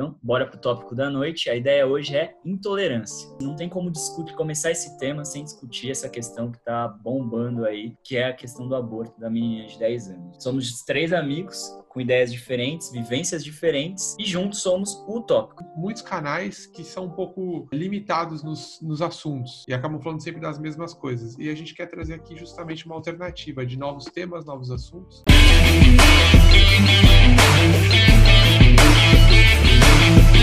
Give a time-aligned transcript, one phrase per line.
[0.00, 1.50] Então, bora pro tópico da noite.
[1.50, 3.28] A ideia hoje é intolerância.
[3.38, 7.94] Não tem como discutir, começar esse tema sem discutir essa questão que tá bombando aí,
[8.02, 10.42] que é a questão do aborto da menina de 10 anos.
[10.42, 15.62] Somos três amigos com ideias diferentes, vivências diferentes e juntos somos o tópico.
[15.76, 20.58] Muitos canais que são um pouco limitados nos, nos assuntos e acabam falando sempre das
[20.58, 21.36] mesmas coisas.
[21.38, 25.22] E a gente quer trazer aqui justamente uma alternativa de novos temas, novos assuntos.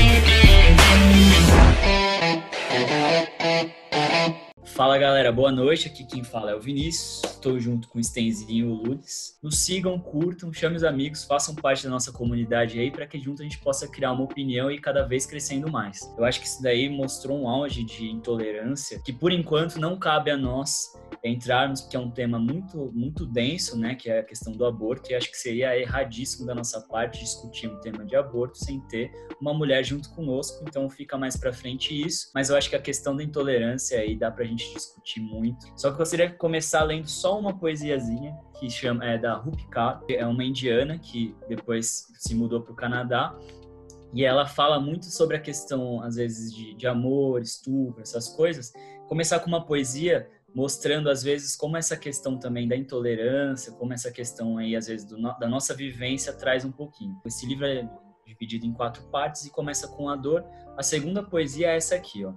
[0.09, 1.36] Thank you.
[4.77, 5.87] Fala galera, boa noite.
[5.87, 7.23] Aqui quem fala é o Vinícius.
[7.23, 9.35] Estou junto com o Stenzinho e o Ludes.
[9.41, 13.41] Nos sigam, curtam, chamem os amigos, façam parte da nossa comunidade aí para que junto
[13.41, 16.01] a gente possa criar uma opinião e cada vez crescendo mais.
[16.15, 20.29] Eu acho que isso daí mostrou um auge de intolerância que por enquanto não cabe
[20.29, 24.53] a nós entrarmos, porque é um tema muito, muito denso, né, que é a questão
[24.53, 28.57] do aborto, e acho que seria erradíssimo da nossa parte discutir um tema de aborto
[28.57, 32.69] sem ter uma mulher junto conosco, então fica mais para frente isso, mas eu acho
[32.69, 35.65] que a questão da intolerância aí dá pra gente discutir muito.
[35.75, 39.67] Só que eu gostaria de começar lendo só uma poesiazinha que chama é da Rupi
[39.67, 43.37] Kaur, é uma indiana que depois se mudou para o Canadá
[44.13, 48.71] e ela fala muito sobre a questão, às vezes, de, de amor, estupro, essas coisas.
[49.07, 54.09] Começar com uma poesia mostrando às vezes como essa questão também da intolerância, como essa
[54.09, 57.15] questão aí às vezes do, da nossa vivência traz um pouquinho.
[57.25, 57.87] Esse livro é
[58.25, 60.43] dividido em quatro partes e começa com a dor.
[60.75, 62.33] A segunda poesia é essa aqui, ó.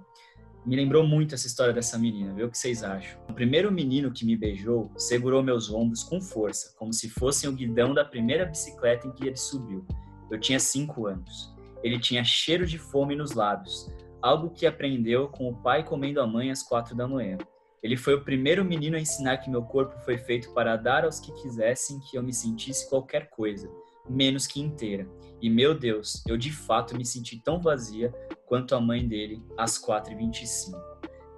[0.63, 3.19] Me lembrou muito essa história dessa menina, vê o que vocês acham.
[3.27, 7.53] O primeiro menino que me beijou segurou meus ombros com força, como se fossem o
[7.53, 9.83] guidão da primeira bicicleta em que ele subiu.
[10.29, 11.51] Eu tinha cinco anos.
[11.83, 16.27] Ele tinha cheiro de fome nos lábios, algo que aprendeu com o pai comendo a
[16.27, 17.39] mãe às quatro da manhã.
[17.81, 21.19] Ele foi o primeiro menino a ensinar que meu corpo foi feito para dar aos
[21.19, 23.67] que quisessem que eu me sentisse qualquer coisa,
[24.09, 25.07] menos que inteira.
[25.41, 28.13] E meu Deus, eu de fato me senti tão vazia
[28.45, 30.79] quanto a mãe dele às 4h25.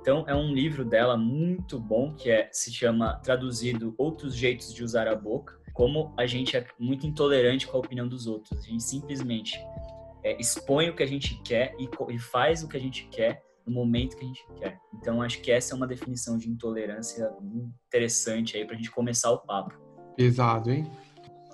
[0.02, 4.84] Então é um livro dela muito bom que é se chama traduzido Outros jeitos de
[4.84, 5.58] usar a boca.
[5.74, 9.58] Como a gente é muito intolerante com a opinião dos outros, a gente simplesmente
[10.24, 13.44] é, expõe o que a gente quer e, e faz o que a gente quer
[13.66, 14.80] no momento que a gente quer.
[14.94, 17.32] Então, acho que essa é uma definição de intolerância
[17.88, 19.74] interessante aí para a gente começar o papo.
[20.16, 20.90] Pesado, hein?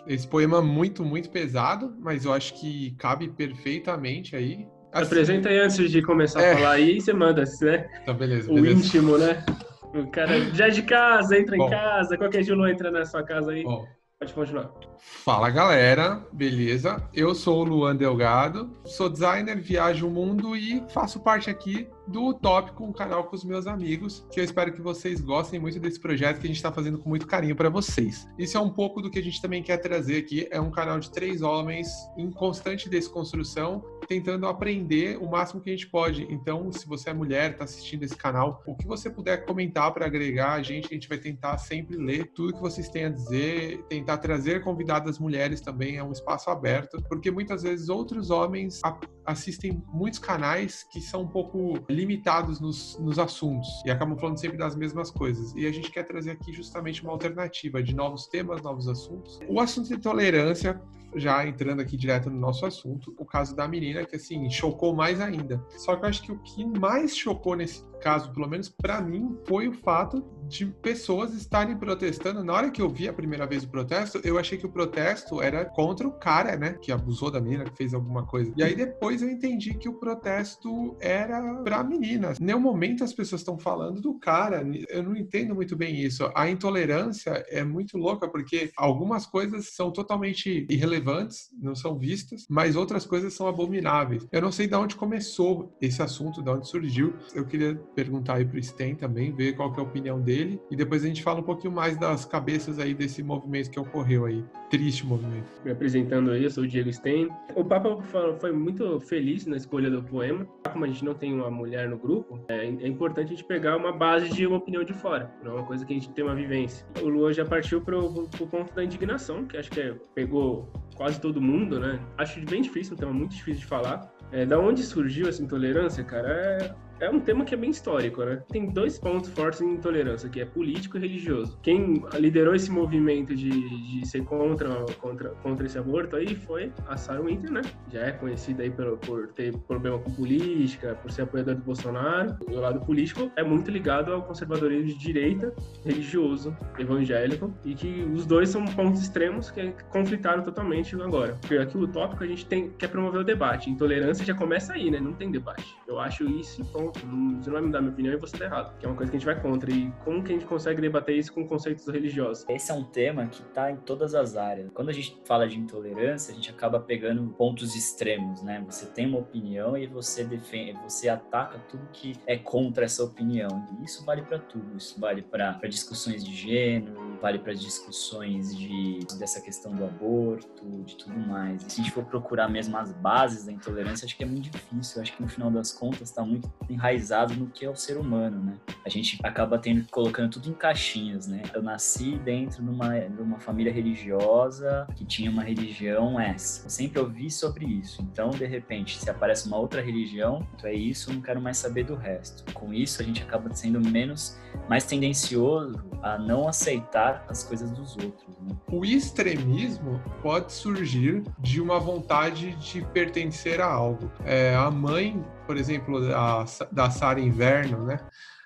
[0.10, 4.68] Esse poema é muito, muito pesado, mas eu acho que cabe perfeitamente aí.
[4.92, 6.52] Assim, Apresenta aí antes de começar é.
[6.52, 7.88] a falar aí e você manda, né?
[8.04, 8.52] Tá, beleza, beleza.
[8.52, 9.46] O íntimo, né?
[9.94, 11.68] O cara já é de casa, entra Bom.
[11.68, 13.62] em casa, qualquer Julo entra na sua casa aí.
[13.62, 13.86] Bom.
[14.20, 14.72] Pode continuar.
[14.98, 17.08] Fala galera, beleza?
[17.14, 22.34] Eu sou o Luan Delgado, sou designer, viajo o mundo e faço parte aqui do
[22.34, 26.00] Tópico, um canal com os meus amigos, que eu espero que vocês gostem muito desse
[26.00, 28.28] projeto que a gente está fazendo com muito carinho para vocês.
[28.38, 31.00] Isso é um pouco do que a gente também quer trazer aqui, é um canal
[31.00, 31.88] de três homens
[32.18, 36.26] em constante desconstrução, tentando aprender o máximo que a gente pode.
[36.32, 40.08] Então, se você é mulher, está assistindo esse canal, o que você puder comentar para
[40.08, 43.84] agregar a gente, a gente vai tentar sempre ler tudo que vocês têm a dizer,
[43.88, 48.82] tentar trazer convidadas mulheres também, é um espaço aberto, porque muitas vezes outros homens
[49.26, 54.58] assistem muitos canais que são um pouco limitados nos, nos assuntos e acabam falando sempre
[54.58, 55.54] das mesmas coisas.
[55.56, 59.40] E a gente quer trazer aqui justamente uma alternativa de novos temas, novos assuntos.
[59.48, 60.82] O assunto de tolerância
[61.16, 65.20] já entrando aqui direto no nosso assunto, o caso da menina que assim chocou mais
[65.20, 65.64] ainda.
[65.78, 69.38] Só que eu acho que o que mais chocou nesse caso, pelo menos para mim,
[69.46, 72.44] foi o fato de pessoas estarem protestando.
[72.44, 75.42] Na hora que eu vi a primeira vez o protesto, eu achei que o protesto
[75.42, 78.52] era contra o cara, né, que abusou da menina, que fez alguma coisa.
[78.58, 82.34] E aí depois eu entendi que o protesto era pra menina.
[82.40, 84.66] Nenhum momento as pessoas estão falando do cara.
[84.90, 86.30] Eu não entendo muito bem isso.
[86.36, 92.76] A intolerância é muito louca porque algumas coisas são totalmente irrelevantes, não são vistas, mas
[92.76, 94.28] outras coisas são abomináveis.
[94.32, 97.14] Eu não sei de onde começou esse assunto, de onde surgiu.
[97.36, 101.04] Eu queria perguntar aí pro Sten também, ver qual é a opinião dele e depois
[101.04, 104.44] a gente fala um pouquinho mais das cabeças aí desse movimento que ocorreu aí.
[104.70, 105.48] Triste movimento.
[105.64, 107.30] Me apresentando aí, eu sou o Diego Stein.
[107.56, 107.98] O Papa
[108.40, 110.46] foi muito feliz na escolha do poema.
[110.72, 113.78] Como a gente não tem uma mulher no grupo, é, é importante a gente pegar
[113.78, 116.24] uma base de uma opinião de fora, não é uma coisa que a gente tem
[116.24, 116.86] uma vivência.
[117.02, 121.20] O Lua já partiu pro, pro ponto da indignação, que acho que é, pegou quase
[121.20, 122.00] todo mundo, né?
[122.18, 124.14] Acho bem difícil, um tema muito difícil de falar.
[124.32, 126.30] É, da onde surgiu essa intolerância, cara?
[126.30, 128.42] É é um tema que é bem histórico, né?
[128.50, 131.58] Tem dois pontos fortes em intolerância, que é político e religioso.
[131.62, 136.98] Quem liderou esse movimento de, de ser contra, contra, contra esse aborto aí foi a
[136.98, 137.62] Sarah Winter, né?
[137.92, 142.36] Já é conhecida aí por, por ter problema com política, por ser apoiador do Bolsonaro.
[142.48, 145.54] O lado político é muito ligado ao conservadorismo de direita,
[145.86, 151.38] religioso, evangélico, e que os dois são pontos extremos que conflitaram totalmente agora.
[151.40, 153.70] Porque aqui o tópico a gente tem, quer promover o debate.
[153.70, 155.00] Intolerância já começa aí, né?
[155.00, 155.76] Não tem debate.
[155.88, 156.89] Eu acho isso ponto.
[156.94, 158.78] Você não vai me dar minha opinião e você tá errado.
[158.78, 159.72] Que é uma coisa que a gente vai contra.
[159.72, 162.46] E como que a gente consegue debater isso com conceitos religiosos?
[162.50, 164.70] Esse é um tema que tá em todas as áreas.
[164.74, 168.64] Quando a gente fala de intolerância, a gente acaba pegando pontos extremos, né?
[168.68, 173.68] Você tem uma opinião e você defende, você ataca tudo que é contra essa opinião.
[173.80, 174.78] E isso vale para tudo.
[174.78, 180.96] Isso vale para discussões de gênero, vale para discussões de dessa questão do aborto, de
[180.96, 181.64] tudo mais.
[181.64, 184.50] E se a gente for procurar mesmo as bases da intolerância, acho que é muito
[184.50, 185.02] difícil.
[185.02, 188.44] Acho que no final das contas está muito enraizado no que é o ser humano,
[188.44, 188.54] né?
[188.86, 191.44] A gente acaba tendo colocando tudo em caixinhas, né?
[191.54, 196.66] Eu nasci dentro de uma, de uma família religiosa que tinha uma religião essa.
[196.66, 198.02] Eu sempre ouvi sobre isso.
[198.02, 201.58] Então, de repente, se aparece uma outra religião, então é isso, eu não quero mais
[201.58, 202.52] saber do resto.
[202.54, 204.38] Com isso, a gente acaba sendo menos,
[204.68, 208.38] mais tendencioso a não aceitar as coisas dos outros.
[208.42, 208.56] Né?
[208.72, 214.12] O extremismo pode surgir de uma vontade de pertencer a algo.
[214.26, 218.00] É, a mãe por exemplo, da, da Sara Inverno, né?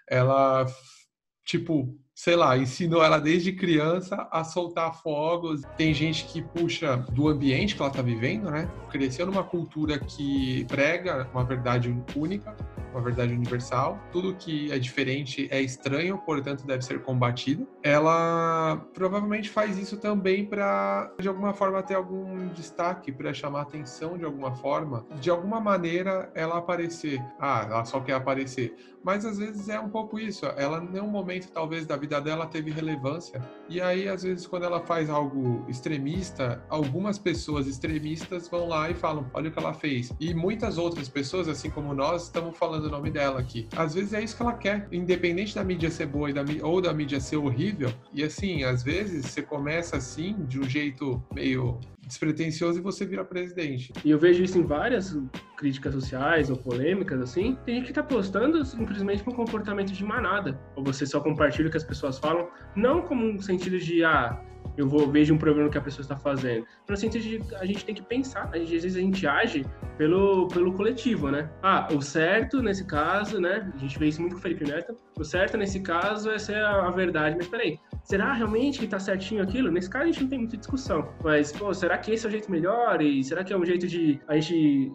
[0.07, 0.65] Ela,
[1.43, 5.61] tipo, sei lá, ensinou ela desde criança a soltar fogos.
[5.75, 8.71] Tem gente que puxa do ambiente que ela está vivendo, né?
[8.89, 12.55] Cresceu numa cultura que prega uma verdade única,
[12.93, 13.99] uma verdade universal.
[14.09, 17.67] Tudo que é diferente é estranho, portanto deve ser combatido.
[17.83, 24.17] Ela provavelmente faz isso também para de alguma forma ter algum destaque, para chamar atenção
[24.17, 27.21] de alguma forma, de alguma maneira ela aparecer.
[27.37, 28.73] Ah, ela só quer aparecer.
[29.03, 30.45] Mas às vezes é um pouco isso.
[30.45, 33.41] Ela em nenhum momento talvez da vida dela teve relevância.
[33.69, 38.93] E aí às vezes quando ela faz algo extremista, algumas pessoas extremistas vão lá e
[38.93, 40.11] falam: "Olha o que ela fez".
[40.19, 43.67] E muitas outras pessoas, assim como nós, estamos falando o nome dela aqui.
[43.75, 46.93] Às vezes é isso que ela quer, independente da mídia ser boa da, ou da
[46.93, 47.91] mídia ser horrível.
[48.13, 51.79] E assim, às vezes você começa assim, de um jeito meio
[52.13, 53.91] despretensioso e você vira presidente.
[54.05, 55.17] E eu vejo isso em várias
[55.57, 57.57] críticas sociais ou polêmicas, assim.
[57.65, 60.59] Tem gente que tá postando simplesmente com comportamento de manada.
[60.75, 64.39] Ou você só compartilha o que as pessoas falam, não como um sentido de, ah,
[64.77, 66.65] eu vou vejo um problema que a pessoa está fazendo.
[66.95, 69.65] Sentido de a gente tem que pensar, a gente, às vezes a gente age
[69.97, 71.49] pelo, pelo coletivo, né?
[71.61, 73.71] Ah, o certo nesse caso, né?
[73.73, 74.95] A gente vê isso muito com o Felipe Neto.
[75.17, 78.99] O certo nesse caso é ser a, a verdade, mas peraí, será realmente que tá
[78.99, 79.71] certinho aquilo?
[79.71, 81.09] Nesse caso a gente não tem muita discussão.
[81.23, 83.01] Mas, pô, será que esse é o jeito melhor?
[83.01, 84.91] E será que é um jeito de a gente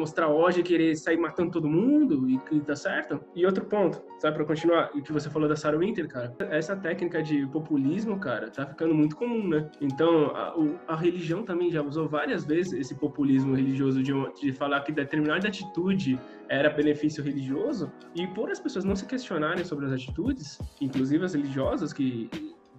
[0.00, 3.20] mostrar ódio e querer sair matando todo mundo e que tá certo.
[3.34, 6.74] E outro ponto, sabe, para continuar, o que você falou da Sarah Winter, cara, essa
[6.74, 9.70] técnica de populismo, cara, tá ficando muito comum, né?
[9.80, 10.54] Então, a,
[10.88, 15.48] a religião também já usou várias vezes esse populismo religioso de, de falar que determinada
[15.48, 16.18] atitude
[16.48, 21.34] era benefício religioso e por as pessoas não se questionarem sobre as atitudes, inclusive as
[21.34, 22.28] religiosas que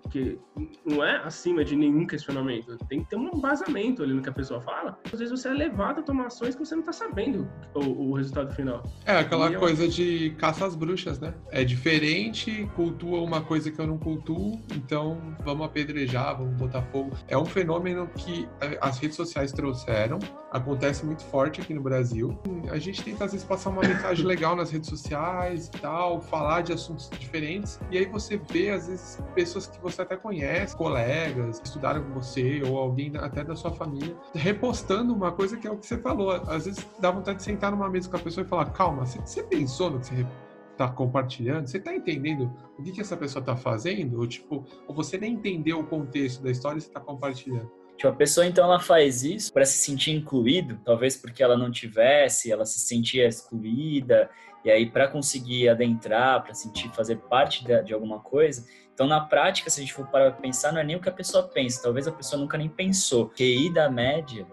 [0.02, 0.38] porque
[0.86, 2.78] não é acima de nenhum questionamento.
[2.90, 4.98] Tem que ter um embasamento ali no que a pessoa fala.
[5.06, 8.14] Às vezes você é levado a tomar ações que você não tá sabendo o, o
[8.14, 8.84] resultado final.
[9.06, 11.34] É aquela coisa de caça às bruxas, né?
[11.52, 17.12] É diferente, cultua uma coisa que eu não cultuo, então vamos apedrejar, vamos botar fogo.
[17.28, 18.48] É um fenômeno que
[18.80, 20.20] as redes sociais trouxeram,
[20.52, 22.38] acontece muito forte aqui no Brasil.
[22.70, 26.62] A gente tenta às vezes passar uma mensagem legal nas redes sociais e tal, falar
[26.62, 30.76] de assuntos diferentes, e aí você vê às vezes pessoas que você você até conhece,
[30.76, 35.72] colegas, estudaram com você ou alguém até da sua família, repostando uma coisa que é
[35.72, 36.32] o que você falou.
[36.32, 39.44] Às vezes dá vontade de sentar numa mesa com a pessoa e falar: calma, você
[39.44, 40.26] pensou no que você
[40.72, 41.68] está compartilhando?
[41.68, 44.20] Você está entendendo o que, que essa pessoa está fazendo?
[44.20, 47.70] Ou, tipo, ou você nem entendeu o contexto da história e você está compartilhando?
[47.98, 51.70] Tipo, a pessoa então ela faz isso para se sentir incluído, talvez porque ela não
[51.70, 54.28] tivesse, ela se sentia excluída,
[54.66, 58.66] e aí para conseguir adentrar, para sentir fazer parte de, de, alguma coisa,
[59.02, 61.12] então, na prática, se a gente for para pensar, não é nem o que a
[61.12, 63.28] pessoa pensa, talvez a pessoa nunca nem pensou.
[63.30, 64.46] QI da média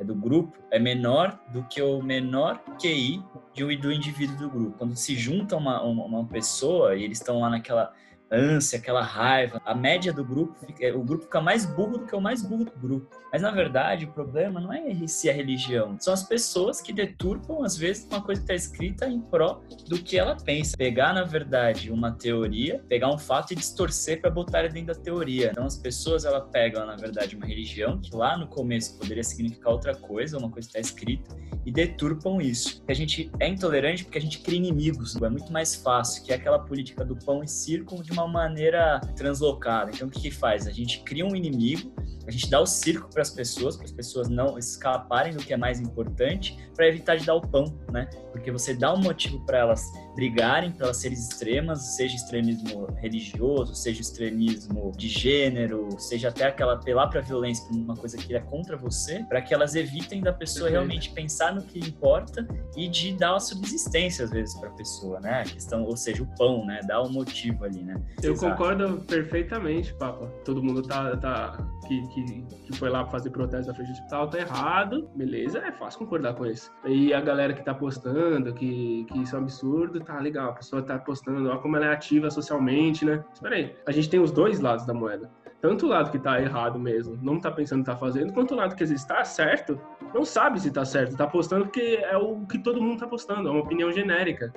[0.00, 3.22] é do grupo é menor do que o menor QI
[3.54, 4.76] do indivíduo do grupo.
[4.76, 7.92] Quando se junta uma, uma, uma pessoa e eles estão lá naquela
[8.32, 9.60] ânsia, aquela raiva.
[9.64, 12.64] A média do grupo, fica, o grupo fica mais burro do que o mais burro
[12.64, 13.22] do grupo.
[13.32, 17.64] Mas na verdade, o problema não é se a religião, são as pessoas que deturpam
[17.64, 20.76] às vezes uma coisa que está escrita em pró do que ela pensa.
[20.76, 25.50] Pegar na verdade uma teoria, pegar um fato e distorcer para botar dentro da teoria.
[25.50, 29.72] Então as pessoas ela pegam na verdade uma religião que lá no começo poderia significar
[29.72, 31.34] outra coisa, uma coisa que está escrita
[31.64, 32.82] e deturpam isso.
[32.88, 35.16] A gente é intolerante porque a gente cria inimigos.
[35.16, 39.00] É muito mais fácil que é aquela política do pão e circo de uma maneira
[39.16, 39.90] translocada.
[39.94, 40.66] Então o que, que faz?
[40.66, 41.92] A gente cria um inimigo
[42.26, 45.52] a gente dá o circo para as pessoas, para as pessoas não escaparem do que
[45.52, 48.08] é mais importante, para evitar de dar o pão, né?
[48.30, 53.74] Porque você dá um motivo para elas brigarem, para elas serem extremas, seja extremismo religioso,
[53.74, 58.40] seja extremismo de gênero, seja até aquela apelar para violência, para uma coisa que é
[58.40, 63.12] contra você, para que elas evitem da pessoa realmente pensar no que importa e de
[63.14, 65.40] dar uma subsistência às vezes para a pessoa, né?
[65.40, 66.80] A questão, ou seja, o pão, né?
[66.86, 67.94] Dar o um motivo ali, né?
[68.22, 70.26] Eu concordo perfeitamente, Papa.
[70.44, 74.28] Todo mundo tá, tá que, que, que foi lá fazer protesto na frente do hospital
[74.28, 76.70] tá errado, beleza, é fácil concordar com isso.
[76.86, 80.54] E a galera que tá postando que, que isso é um absurdo, tá legal, a
[80.54, 83.24] pessoa tá postando, olha como ela é ativa socialmente, né?
[83.32, 85.30] Espera aí, a gente tem os dois lados da moeda.
[85.60, 88.56] Tanto o lado que tá errado mesmo, não tá pensando que tá fazendo, quanto o
[88.56, 89.80] lado que está certo,
[90.12, 93.48] não sabe se tá certo, tá postando porque é o que todo mundo tá postando,
[93.48, 94.52] é uma opinião genérica.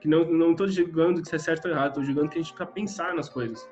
[0.00, 2.42] Que não, não tô julgando que isso é certo ou errado, tô julgando que a
[2.42, 3.68] gente precisa pensar nas coisas.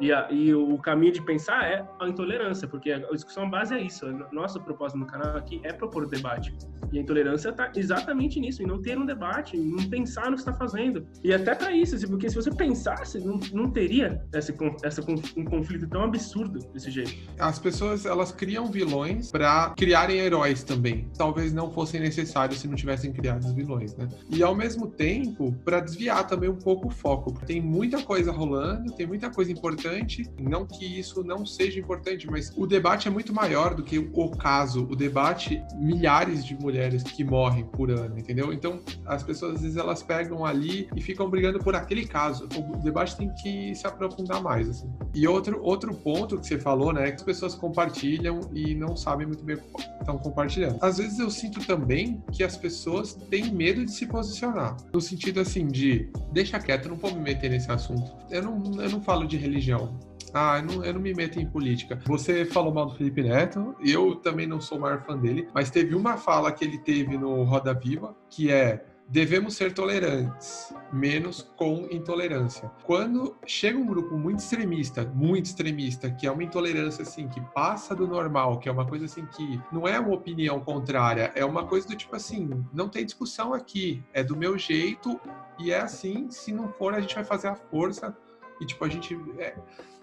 [0.00, 3.80] E, a, e, o caminho de pensar é a intolerância, porque a discussão base é
[3.80, 4.06] isso.
[4.32, 6.56] Nossa proposta no canal aqui é propor debate.
[6.92, 10.34] E a intolerância está exatamente nisso, em não ter um debate, em não pensar no
[10.34, 11.06] que está fazendo.
[11.22, 15.02] E até para isso, assim, porque se você pensasse, não, não teria esse, essa,
[15.36, 17.14] um conflito tão absurdo desse jeito.
[17.38, 21.08] As pessoas, elas criam vilões para criarem heróis também.
[21.16, 24.08] Talvez não fossem necessários se não tivessem criado os vilões, né?
[24.30, 27.34] E ao mesmo tempo, para desviar também um pouco o foco.
[27.44, 32.26] Tem muita coisa rolando, tem muita coisa importante importante, não que isso não seja importante,
[32.30, 34.86] mas o debate é muito maior do que o caso.
[34.90, 38.52] O debate, milhares de mulheres que morrem por ano, entendeu?
[38.52, 42.48] Então, as pessoas às vezes elas pegam ali e ficam brigando por aquele caso.
[42.56, 44.90] O debate tem que se aprofundar mais, assim.
[45.18, 48.96] E outro, outro ponto que você falou, né, é que as pessoas compartilham e não
[48.96, 50.78] sabem muito bem o que estão compartilhando.
[50.80, 54.76] Às vezes eu sinto também que as pessoas têm medo de se posicionar.
[54.92, 58.12] No sentido assim de, deixa quieto, não vou me meter nesse assunto.
[58.30, 59.98] Eu não, eu não falo de religião
[60.34, 61.98] ah, eu não, eu não, me meto em política.
[62.06, 65.70] Você falou mal do Felipe Neto, eu também não sou o maior fã dele, mas
[65.70, 71.42] teve uma fala que ele teve no Roda Viva, que é devemos ser tolerantes, menos
[71.56, 72.70] com intolerância.
[72.84, 77.94] Quando chega um grupo muito extremista, muito extremista, que é uma intolerância assim que passa
[77.94, 81.64] do normal, que é uma coisa assim que não é uma opinião contrária, é uma
[81.64, 85.18] coisa do tipo assim, não tem discussão aqui, é do meu jeito
[85.58, 88.14] e é assim, se não for a gente vai fazer a força
[88.60, 89.18] e, tipo, a gente.
[89.38, 89.54] É,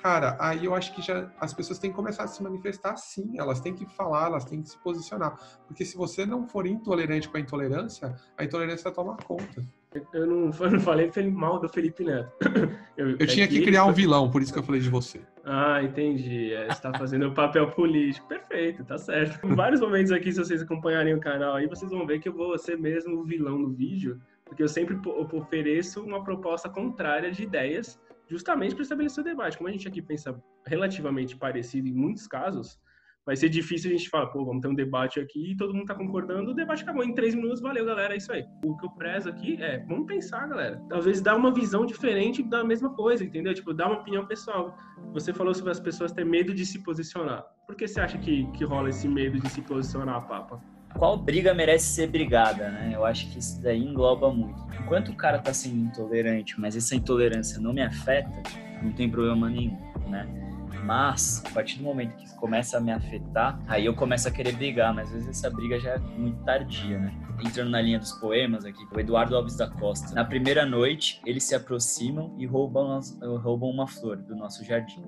[0.02, 3.40] cara, aí eu acho que já as pessoas têm que começar a se manifestar sim,
[3.40, 5.38] elas têm que falar, elas têm que se posicionar.
[5.68, 9.64] Porque se você não for intolerante com a intolerância, a intolerância toma conta.
[10.14, 12.32] Eu não, eu não falei mal do Felipe Neto.
[12.98, 14.90] Eu, eu é tinha que, que criar um vilão, por isso que eu falei de
[14.90, 15.20] você.
[15.44, 16.54] Ah, entendi.
[16.54, 18.26] É, você está fazendo o papel político.
[18.26, 19.46] Perfeito, tá certo.
[19.46, 22.34] Em vários momentos aqui, se vocês acompanharem o canal aí, vocês vão ver que eu
[22.34, 24.98] vou ser mesmo o vilão no vídeo, porque eu sempre
[25.34, 29.58] ofereço uma proposta contrária de ideias justamente para estabelecer o debate.
[29.58, 32.80] Como a gente aqui pensa relativamente parecido em muitos casos,
[33.26, 35.88] vai ser difícil a gente falar, pô, vamos ter um debate aqui e todo mundo
[35.88, 38.46] tá concordando, o debate acabou em três minutos, valeu, galera, é isso aí.
[38.64, 40.80] O que eu prezo aqui é, vamos pensar, galera.
[41.02, 43.54] Vezes dá uma visão diferente da mesma coisa, entendeu?
[43.54, 44.78] Tipo, dá uma opinião pessoal.
[45.14, 47.44] Você falou sobre as pessoas ter medo de se posicionar.
[47.66, 50.62] Por que você acha que, que rola esse medo de se posicionar, Papa?
[50.98, 52.92] Qual briga merece ser brigada, né?
[52.94, 54.66] Eu acho que isso daí engloba muito.
[54.82, 58.32] Enquanto o cara tá sendo intolerante, mas essa intolerância não me afeta,
[58.82, 60.28] não tem problema nenhum, né?
[60.84, 64.56] Mas, a partir do momento que começa a me afetar, aí eu começo a querer
[64.56, 67.12] brigar, mas às vezes essa briga já é muito tardia, né?
[67.44, 70.14] Entrando na linha dos poemas aqui, o Eduardo Alves da Costa.
[70.14, 73.00] Na primeira noite, eles se aproximam e roubam,
[73.42, 75.04] roubam uma flor do nosso jardim.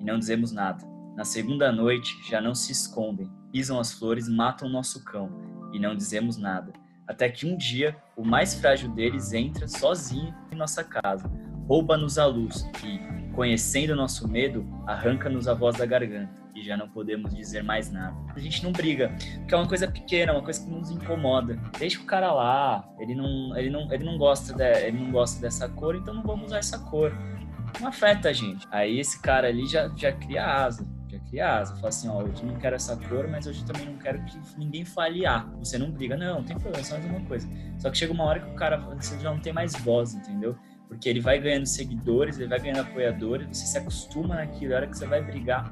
[0.00, 0.84] E não dizemos nada.
[1.16, 5.30] Na segunda noite, já não se escondem, pisam as flores, matam nosso cão,
[5.72, 6.72] e não dizemos nada.
[7.06, 11.30] Até que um dia, o mais frágil deles entra sozinho em nossa casa,
[11.68, 16.88] rouba-nos a luz e, conhecendo nosso medo, arranca-nos a voz da garganta e já não
[16.88, 18.16] podemos dizer mais nada.
[18.34, 21.54] A gente não briga, porque é uma coisa pequena, uma coisa que nos incomoda.
[21.78, 25.40] Deixa o cara lá, ele não, ele não, ele não gosta de, ele não gosta
[25.40, 27.12] dessa cor, então não vamos usar essa cor.
[27.80, 28.66] Não afeta a gente.
[28.72, 30.84] Aí esse cara ali já, já cria asa
[31.34, 31.74] já cria asa.
[31.76, 34.84] Fala assim, ó, eu não quero essa cor, mas hoje também não quero que ninguém
[34.84, 35.40] fale A.
[35.58, 37.48] Você não briga, não, não tem problema, só mais uma coisa.
[37.78, 40.56] Só que chega uma hora que o cara, você já não tem mais voz, entendeu?
[40.86, 44.86] porque ele vai ganhando seguidores, ele vai ganhando apoiadores, você se acostuma naquilo, a hora
[44.86, 45.70] que você vai brigar,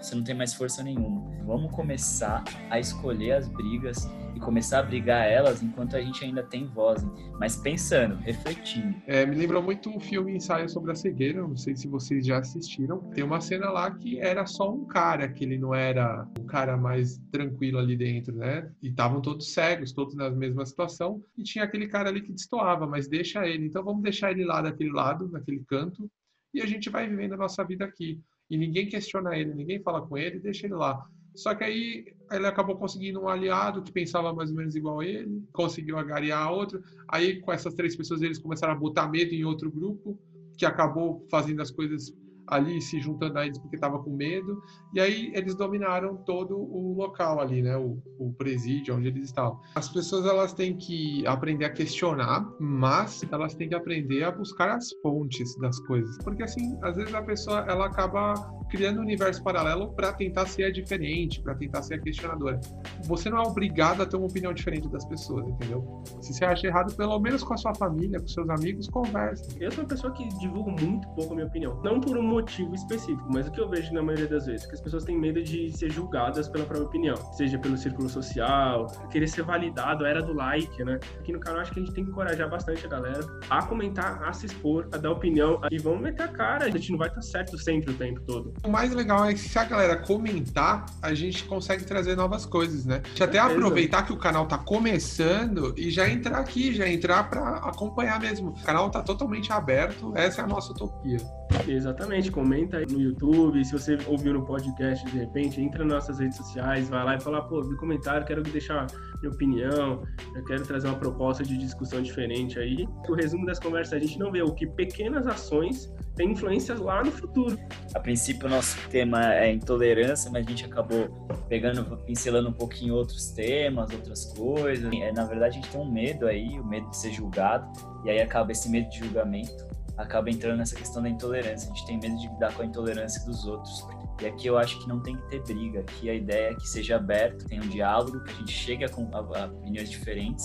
[0.00, 1.22] você não tem mais força nenhuma.
[1.44, 6.42] Vamos começar a escolher as brigas e começar a brigar elas enquanto a gente ainda
[6.42, 7.02] tem voz,
[7.40, 8.94] mas pensando, refletindo.
[9.06, 12.38] É, me lembrou muito um filme Ensaio sobre a Cegueira, não sei se vocês já
[12.38, 12.98] assistiram.
[13.14, 16.76] Tem uma cena lá que era só um cara, que ele não era o cara
[16.76, 18.70] mais tranquilo ali dentro, né?
[18.82, 22.86] E estavam todos cegos, todos na mesma situação, e tinha aquele cara ali que destoava,
[22.86, 23.66] mas deixa ele.
[23.66, 26.10] Então vamos deixar ele lá daquele lado, naquele canto,
[26.52, 28.20] e a gente vai vivendo a nossa vida aqui.
[28.50, 31.04] E ninguém questiona ele, ninguém fala com ele, deixa ele lá.
[31.34, 35.04] Só que aí ele acabou conseguindo um aliado que pensava mais ou menos igual a
[35.04, 36.82] ele, conseguiu agariar outro.
[37.08, 40.18] Aí com essas três pessoas eles começaram a botar medo em outro grupo,
[40.56, 42.14] que acabou fazendo as coisas
[42.48, 44.60] ali se juntando a eles porque estava com medo.
[44.94, 47.76] E aí eles dominaram todo o local ali, né?
[47.76, 49.60] O, o presídio onde eles estavam.
[49.74, 54.70] As pessoas elas têm que aprender a questionar, mas elas têm que aprender a buscar
[54.76, 58.34] as fontes das coisas, porque assim às vezes a pessoa ela acaba
[58.68, 62.60] criando um universo paralelo para tentar ser diferente, para tentar ser questionadora.
[63.04, 66.02] Você não é obrigado a ter uma opinião diferente das pessoas, entendeu?
[66.20, 69.56] Se você acha errado, pelo menos com a sua família, com seus amigos, converse.
[69.60, 71.80] Eu sou uma pessoa que divulgo muito pouco a minha opinião.
[71.82, 74.74] Não por um motivo específico, mas o que eu vejo na maioria das vezes, que
[74.74, 79.26] as pessoas têm medo de ser julgadas pela própria opinião, seja pelo círculo social, querer
[79.26, 80.98] ser validado, era do like, né?
[81.18, 84.22] Aqui no canal acho que a gente tem que encorajar bastante a galera a comentar,
[84.22, 86.66] a se expor, a dar opinião e vamos meter a cara.
[86.66, 88.52] A gente não vai estar certo sempre o tempo todo.
[88.64, 92.84] O mais legal é que se a galera comentar, a gente consegue trazer novas coisas,
[92.84, 93.00] né?
[93.02, 97.30] A gente até aproveitar que o canal tá começando e já entrar aqui, já entrar
[97.30, 98.50] para acompanhar mesmo.
[98.50, 101.18] O canal tá totalmente aberto, essa é a nossa utopia.
[101.66, 106.18] Exatamente, comenta aí no YouTube, se você ouviu no podcast, de repente, entra nas nossas
[106.18, 108.86] redes sociais, vai lá e fala, pô, vi comentário, quero deixar
[109.20, 110.02] minha opinião,
[110.34, 112.86] eu quero trazer uma proposta de discussão diferente aí.
[113.08, 117.02] O resumo das conversas, a gente não vê o que pequenas ações têm influências lá
[117.02, 117.58] no futuro.
[117.94, 121.08] A princípio, o nosso tema é intolerância, mas a gente acabou
[121.48, 124.92] pegando, pincelando um pouquinho outros temas, outras coisas.
[124.92, 127.70] É, na verdade, a gente tem um medo aí, o medo de ser julgado,
[128.04, 131.70] e aí acaba esse medo de julgamento acaba entrando nessa questão da intolerância.
[131.70, 133.86] A gente tem medo de lidar com a intolerância dos outros.
[134.20, 135.80] E aqui eu acho que não tem que ter briga.
[135.80, 139.46] Aqui a ideia é que seja aberto, tenha um diálogo, que a gente chegue a,
[139.46, 140.44] opiniões diferentes.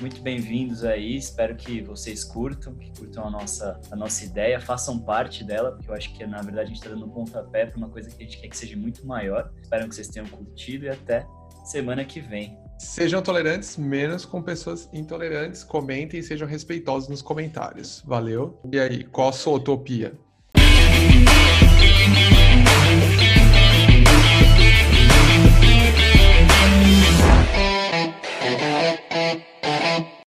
[0.00, 5.00] Muito bem-vindos aí, espero que vocês curtam, que curtam a nossa, a nossa ideia, façam
[5.00, 7.76] parte dela, porque eu acho que na verdade a gente está dando um pontapé para
[7.76, 9.50] uma coisa que a gente quer que seja muito maior.
[9.60, 11.26] Espero que vocês tenham curtido e até
[11.70, 12.58] semana que vem.
[12.78, 15.64] Sejam tolerantes, menos com pessoas intolerantes.
[15.64, 18.02] Comentem e sejam respeitosos nos comentários.
[18.06, 18.58] Valeu.
[18.72, 20.12] E aí, qual a sua utopia?